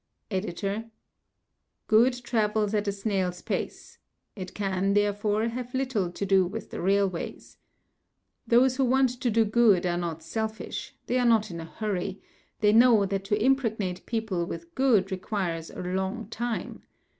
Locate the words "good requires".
14.73-15.69